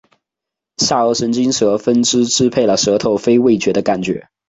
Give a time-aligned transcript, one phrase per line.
[0.77, 4.29] 下颌神经舌分支支配了舌头非味觉的感觉